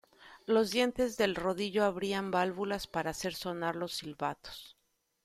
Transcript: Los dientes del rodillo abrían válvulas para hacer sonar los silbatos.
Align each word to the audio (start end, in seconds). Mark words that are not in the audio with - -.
Los 0.47 0.71
dientes 0.71 1.15
del 1.15 1.35
rodillo 1.35 1.83
abrían 1.85 2.31
válvulas 2.31 2.87
para 2.87 3.11
hacer 3.11 3.35
sonar 3.35 3.75
los 3.75 3.93
silbatos. 3.93 4.75